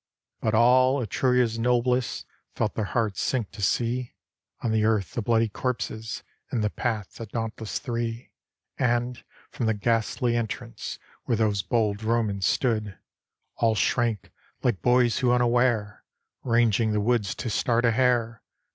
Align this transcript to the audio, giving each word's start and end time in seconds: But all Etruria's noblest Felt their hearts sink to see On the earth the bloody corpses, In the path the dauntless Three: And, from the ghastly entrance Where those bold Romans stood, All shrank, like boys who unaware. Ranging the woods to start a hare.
But 0.39 0.55
all 0.55 0.99
Etruria's 0.99 1.59
noblest 1.59 2.25
Felt 2.55 2.73
their 2.73 2.85
hearts 2.85 3.21
sink 3.21 3.51
to 3.51 3.61
see 3.61 4.15
On 4.61 4.71
the 4.71 4.83
earth 4.83 5.13
the 5.13 5.21
bloody 5.21 5.47
corpses, 5.47 6.23
In 6.51 6.61
the 6.61 6.71
path 6.71 7.17
the 7.17 7.27
dauntless 7.27 7.77
Three: 7.77 8.31
And, 8.79 9.23
from 9.51 9.67
the 9.67 9.75
ghastly 9.75 10.35
entrance 10.35 10.97
Where 11.25 11.37
those 11.37 11.61
bold 11.61 12.01
Romans 12.03 12.47
stood, 12.47 12.97
All 13.57 13.75
shrank, 13.75 14.31
like 14.63 14.81
boys 14.81 15.19
who 15.19 15.31
unaware. 15.31 16.03
Ranging 16.43 16.93
the 16.93 16.99
woods 16.99 17.35
to 17.35 17.51
start 17.51 17.85
a 17.85 17.91
hare. 17.91 18.41